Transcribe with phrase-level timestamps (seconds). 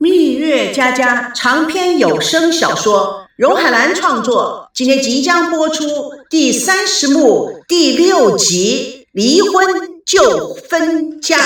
[0.00, 5.84] 蜜月佳佳长篇有声小说，荣海兰创作，今天即将播出
[6.30, 9.66] 第三十幕第六集《离婚
[10.06, 11.36] 就分家》。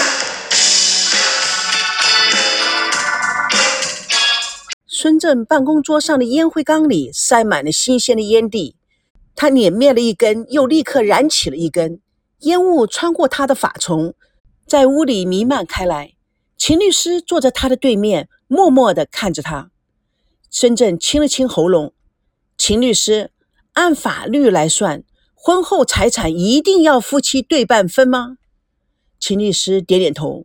[4.86, 8.76] 孙正办公桌上的烟灰缸里塞满了新鲜的烟蒂，
[9.34, 12.00] 他碾灭了一根，又立刻燃起了一根，
[12.40, 14.12] 烟雾穿过他的发丛，
[14.66, 16.12] 在屋里弥漫开来。
[16.58, 19.70] 秦律师坐在他的对面，默默地看着他。
[20.50, 21.94] 孙正清了清喉咙
[22.58, 23.30] ：“秦律师，
[23.72, 28.36] 按法律来算，婚后财产一定要夫妻对半分吗？”
[29.18, 30.44] 秦律师点点头：“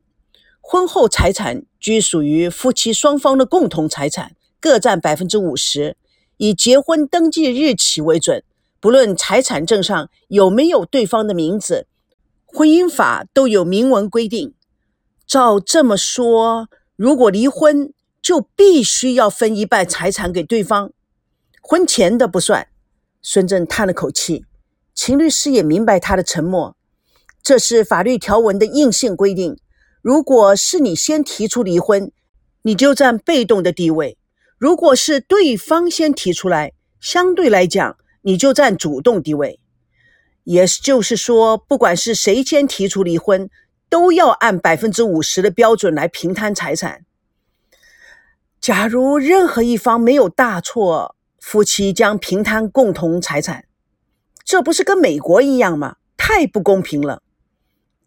[0.62, 5.98] 婚后财产均属于夫妻双方的共同财产。”各占百分之五十，
[6.38, 8.44] 以结婚登记日起为准。
[8.80, 11.86] 不论财产证上有没有对方的名字，
[12.46, 14.56] 婚姻法都有明文规定。
[15.28, 17.94] 照这么说，如果离婚，
[18.28, 20.92] 就必须要分一半财产给对方，
[21.62, 22.68] 婚前的不算。
[23.22, 24.44] 孙正叹了口气，
[24.94, 26.76] 秦律师也明白他的沉默。
[27.42, 29.58] 这是法律条文的硬性规定。
[30.02, 32.12] 如果是你先提出离婚，
[32.64, 34.18] 你就占被动的地位。
[34.58, 39.62] 如果是对方先提出来，相对来讲你就占主动地位，
[40.44, 43.50] 也就是说，不管是谁先提出离婚，
[43.88, 47.06] 都要按百分之五十的标准来平摊财产。
[48.68, 53.64] 假如任何一方没有大错，夫妻将平摊共同财产，
[54.44, 55.96] 这不是跟美国一样吗？
[56.18, 57.22] 太不公平了。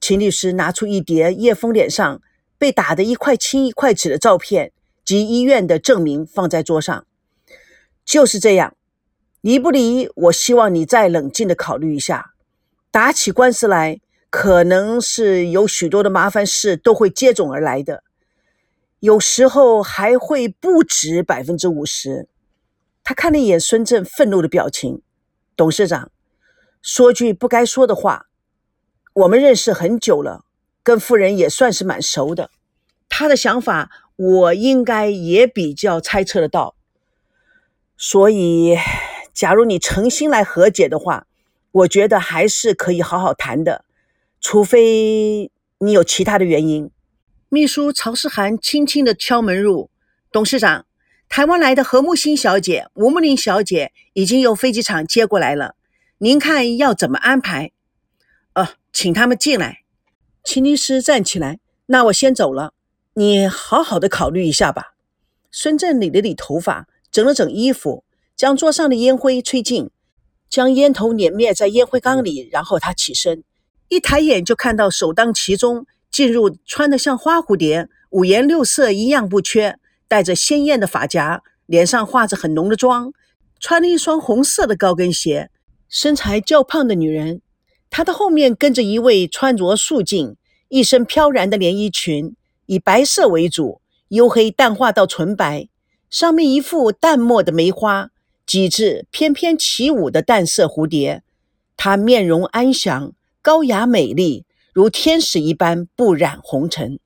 [0.02, 2.20] 秦律师拿出一叠叶枫脸上
[2.58, 4.72] 被打的一块青一块紫的照片。
[5.02, 7.06] 及医院的证明放在桌上，
[8.04, 8.76] 就是这样。
[9.40, 10.10] 离不离？
[10.14, 12.32] 我希望你再冷静的考虑一下。
[12.90, 18.04] 打起官司来，可能是有许多的麻烦事都会接踵而来的，
[19.00, 22.28] 有时候还会不止百分之五十。
[23.02, 25.02] 他看了一眼孙正愤怒的表情，
[25.56, 26.10] 董事长
[26.80, 28.28] 说句不该说的话。
[29.12, 30.44] 我们认识很久了，
[30.82, 32.50] 跟夫人也算是蛮熟的。
[33.08, 33.90] 他的想法。
[34.20, 36.74] 我应该也比较猜测得到，
[37.96, 38.76] 所以，
[39.32, 41.26] 假如你诚心来和解的话，
[41.72, 43.86] 我觉得还是可以好好谈的，
[44.38, 46.90] 除非你有其他的原因。
[47.52, 49.90] 秘书曹世涵轻轻地敲门入，
[50.30, 50.86] 董事长，
[51.28, 55.74] 台湾来的何木欣小姐、吴木林小姐已经由飞机场接过来了，
[56.18, 57.72] 您看要怎么安排？
[58.54, 59.80] 哦，请他们进来。
[60.44, 62.72] 秦律师站起来，那我先走了。
[63.14, 64.94] 你好好的考虑一下吧。
[65.50, 68.04] 孙正理了理头发，整了整衣服，
[68.36, 69.90] 将桌上的烟灰吹尽，
[70.48, 72.48] 将烟头碾灭在烟灰缸里。
[72.52, 73.42] 然后他起身，
[73.88, 79.78] 一抬眼就看到首当其冲进入，穿得像花蝴蝶，五颜六色一样不缺，
[80.08, 83.12] 戴着鲜艳的发夹，脸上画着很浓的妆，
[83.58, 85.50] 穿了一双红色的高跟鞋，
[85.88, 87.40] 身材较胖的女人。
[87.88, 90.36] 她的后面跟着一位穿着素净、
[90.68, 92.34] 一身飘然的连衣裙。
[92.66, 95.68] 以白色为主，黝黑淡化到纯白，
[96.08, 98.10] 上面一副淡墨的梅花，
[98.46, 101.24] 几只翩翩起舞的淡色蝴蝶。
[101.76, 103.12] 她面容安详，
[103.42, 106.98] 高雅美丽，如天使一般不染红尘。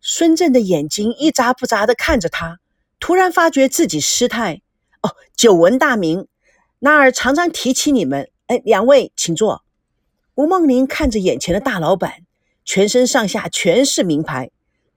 [0.00, 2.60] 孙正的眼睛一眨不眨地看着他，
[3.00, 4.60] 突然发觉自己失态。
[5.02, 6.26] 哦，久闻大名，
[6.78, 8.30] 那儿常常提起你们。
[8.46, 9.64] 哎，两位请坐。
[10.34, 12.26] 吴梦玲看着眼前的大老板，
[12.64, 14.50] 全身上下全是名牌。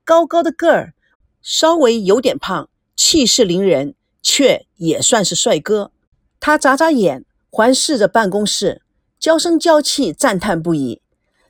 [0.03, 0.94] 高高的个儿，
[1.41, 5.91] 稍微有点胖，气势凌人，却也算是帅哥。
[6.39, 8.81] 他眨眨眼，环视着办公室，
[9.19, 11.01] 娇声娇气赞叹不已：“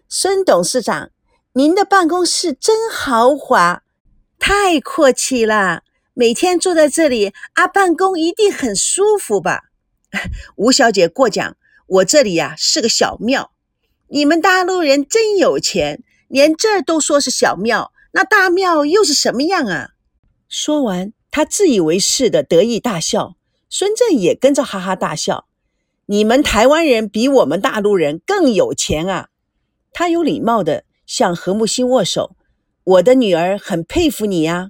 [0.10, 1.10] 孙董事长，
[1.52, 3.84] 您的办公室真豪华，
[4.40, 5.84] 太阔气了！
[6.14, 9.64] 每天坐在这里啊，办公一定很舒服吧？”
[10.56, 11.58] 吴小姐过奖，
[11.88, 13.52] 我这里呀是个小庙。
[14.08, 17.92] 你们大陆人真有钱，连这儿都说是小庙。
[18.14, 19.90] 那大庙又是什么样啊？
[20.48, 23.36] 说完，他自以为是的得意大笑。
[23.70, 25.48] 孙正也跟着哈哈大笑。
[26.06, 29.28] 你们台湾人比我们大陆人更有钱啊！
[30.00, 32.36] 他有礼貌的向何木心握手。
[32.84, 34.70] 我的女儿很佩服你呀。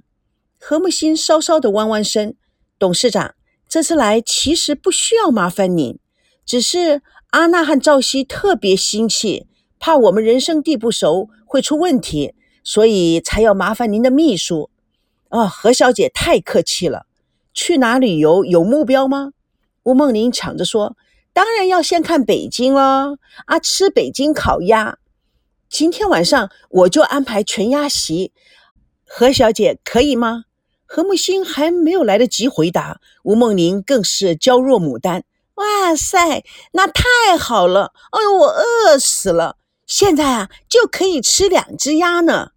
[0.58, 2.34] 何木心稍稍的弯弯身。
[2.78, 3.34] 董事长，
[3.68, 5.98] 这次来其实不需要麻烦您，
[6.46, 7.02] 只是
[7.32, 9.46] 阿娜和赵熙特别心气，
[9.78, 12.34] 怕我们人生地不熟会出问题。
[12.64, 14.70] 所以才要麻烦您的秘书，
[15.28, 17.04] 哦，何小姐太客气了。
[17.52, 19.32] 去哪旅游有目标吗？
[19.82, 20.96] 吴梦玲抢着说
[21.34, 24.96] ：“当然要先看北京了，啊，吃北京烤鸭。
[25.68, 28.32] 今天晚上我就安排全鸭席，
[29.06, 30.44] 何小姐可以吗？”
[30.90, 35.24] 何木星还没有来得及回答，吴梦玲更是娇若牡丹。
[35.56, 36.42] 哇塞，
[36.72, 37.92] 那太好了！
[38.10, 42.52] 哎呦，我饿死了，现在啊就可以吃两只鸭呢。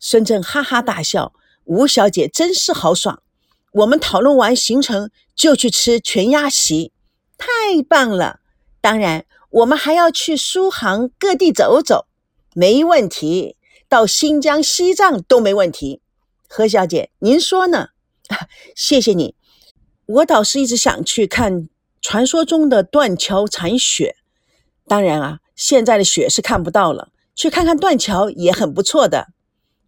[0.00, 1.32] 孙正哈哈大笑，
[1.62, 3.22] 吴小姐真是豪爽。
[3.70, 6.92] 我们讨论完行程就去吃全鸭席，
[7.38, 7.46] 太
[7.88, 8.40] 棒了！
[8.80, 12.06] 当然，我们还要去苏杭各地走走，
[12.54, 13.56] 没问题。
[13.88, 16.00] 到新疆、西藏都没问题。
[16.48, 17.88] 何小姐，您说呢？
[18.76, 19.34] 谢谢你，
[20.06, 21.68] 我倒是一直想去看
[22.00, 24.14] 传说中的断桥残雪。
[24.86, 29.28] 当然啊，现在的雪是看不到了，去看看断桥也很不错的。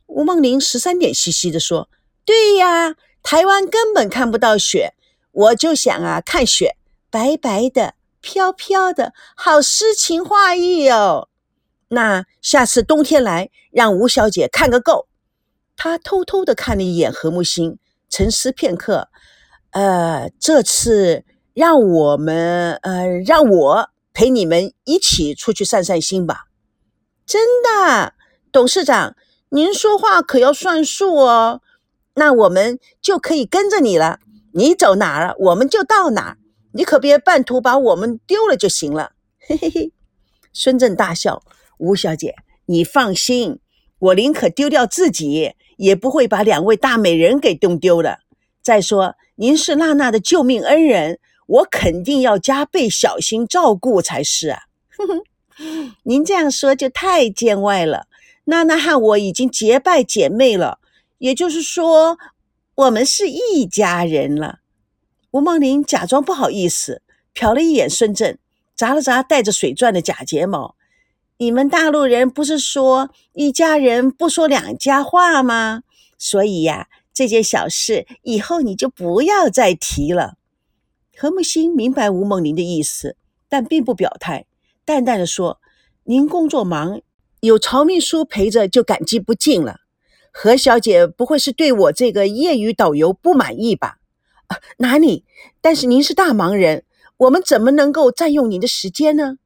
[0.06, 1.88] 吴梦玲十三点兮兮地说
[2.26, 4.94] ：“对呀，台湾根本看不到雪，
[5.30, 6.76] 我就想啊，看雪，
[7.08, 11.28] 白白的、飘飘的，好诗情画意哦。
[11.92, 15.08] 那下次冬天来，让吴小姐看个够。”
[15.76, 17.78] 她偷偷地看了一眼何木星，
[18.08, 19.08] 沉思片刻，
[19.72, 26.44] 呃，这次让我们，呃，让我陪你们一起出去散散心吧。
[27.26, 28.14] 真的，
[28.50, 29.14] 董事长。
[29.54, 31.60] 您说话可要算数哦，
[32.14, 34.18] 那我们就可以跟着你了。
[34.54, 36.38] 你走哪儿，我们就到哪儿。
[36.72, 39.12] 你可别半途把我们丢了就行了。
[39.40, 39.92] 嘿嘿嘿，
[40.54, 41.42] 孙正大笑。
[41.82, 42.36] 吴小姐，
[42.66, 43.58] 你放心，
[43.98, 48.20] 我宁可丢掉自己，也不会把两位大美人给弄丢了。
[48.62, 51.18] 再说，您是娜娜的救命恩人，
[51.48, 54.60] 我肯定要加倍小心照顾才是啊。
[54.96, 58.06] 哼哼，您这样说就太见外了。
[58.44, 60.78] 娜娜和我已经结拜姐妹了，
[61.18, 62.16] 也就是说，
[62.76, 64.60] 我们是一家人了。
[65.32, 67.02] 吴梦玲假装不好意思，
[67.34, 68.38] 瞟了一眼孙正，
[68.76, 70.76] 眨了眨带着水钻的假睫毛。
[71.42, 75.82] 你们大陆人不是说一家人不说两家话吗？
[76.16, 80.34] 所以呀，这件小事以后你就不要再提了。
[81.18, 83.16] 何木星明白吴梦玲的意思，
[83.48, 84.46] 但并不表态，
[84.84, 85.58] 淡淡的说
[86.06, 87.00] ：“您工作忙。”
[87.42, 89.78] 有曹秘书陪着就感激不尽了。
[90.30, 93.96] 何小姐不会是对我这个业余导游不满意吧？
[94.78, 95.24] 哪里？
[95.60, 96.84] 但是您是大忙人，
[97.16, 99.38] 我们怎么能够占用您的时间呢？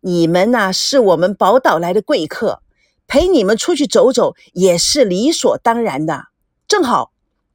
[0.00, 2.62] 你们呐是我们宝岛来的贵客，
[3.06, 6.26] 陪你们出去走走也是理所当然的。
[6.66, 7.12] 正好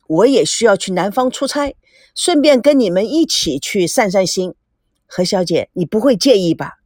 [0.08, 1.76] 我也需要去南方出差，
[2.14, 4.56] 顺便跟你们一起去散散心。
[5.08, 6.80] 何小姐，你不会介意吧？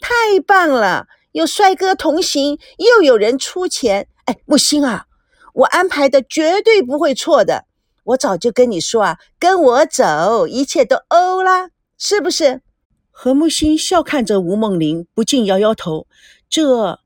[0.00, 1.06] 太棒了！
[1.32, 5.06] 有帅哥同行，又有人出钱，哎，木星啊，
[5.52, 7.66] 我安排的绝对不会错的。
[8.04, 12.62] 我早就跟你说啊，跟我走，一切都欧啦，是不是？
[13.16, 16.08] 何木星笑看着吴梦玲，不禁摇摇头。
[16.50, 16.98] 这，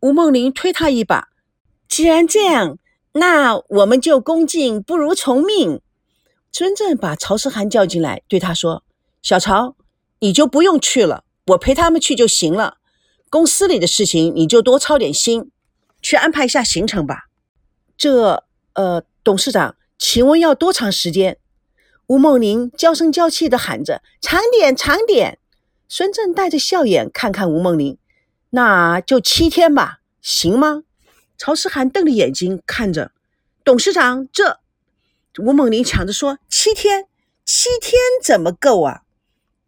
[0.00, 1.28] 吴梦玲推他一把。
[1.88, 2.78] 既然这样，
[3.12, 5.80] 那我们就恭敬不如从命。
[6.50, 8.82] 真正把曹思涵叫进来，对他说
[9.22, 9.76] ：“小曹，
[10.18, 12.78] 你就不用去了，我陪他们去就行了。”
[13.30, 15.52] 公司里的事情你就多操点心，
[16.02, 17.26] 去安排一下行程吧。
[17.96, 18.42] 这，
[18.74, 21.38] 呃，董事长，请问要多长时间？
[22.08, 25.38] 吴梦玲娇声娇气地喊着：“长点，长点。”
[25.88, 27.98] 孙正带着笑眼看看吴梦玲，
[28.50, 30.84] 那就七天吧，行吗？
[31.36, 33.12] 曹思涵瞪着眼睛看着
[33.64, 34.60] 董事长，这
[35.38, 37.06] 吴梦玲抢着说：“七天，
[37.44, 39.02] 七天怎么够啊？”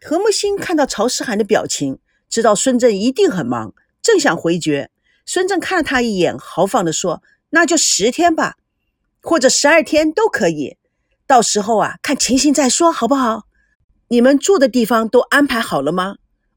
[0.01, 1.99] 何木星看到曹思涵的表情。
[2.31, 4.91] 知道孙正一定很忙，正想回绝，
[5.27, 8.57] 孙正看了他一眼，豪放地说：“那就十天吧，
[9.23, 10.78] 或者十二天都可以。
[11.29, 13.43] 到时候啊，看情形再说，好不好？
[14.09, 16.17] 你们住的地方都安排好了吗？”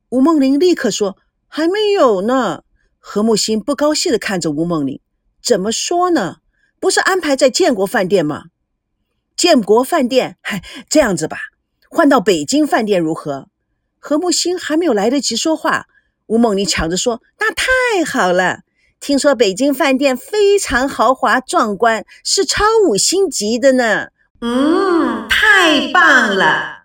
[0.09, 1.17] 吴梦玲立刻说
[1.49, 2.63] ：“还没有呢。”
[2.97, 5.01] 何木心不高兴地看着吴梦玲
[5.43, 6.37] ：“怎么说呢？
[6.79, 8.45] 不是安排在建国饭店吗？
[9.35, 11.37] 建国饭店，嗨，这样子吧，
[11.89, 13.49] 换到北京饭店如何？”
[13.99, 15.87] 何木星还没有来得及说话，
[16.27, 18.61] 吴梦玲抢着说：“那太好了！
[19.01, 24.07] 听说北京饭店非常豪华壮观，是超五星级的呢。”
[24.43, 26.79] 嗯，太棒了！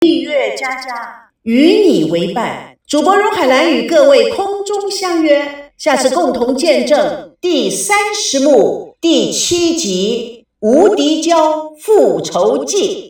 [0.00, 13.07] 蜜月佳佳与你为伴，主播荣海兰与各位空中相约，下次共同见证第三十幕第七集《无敌娇复仇记》。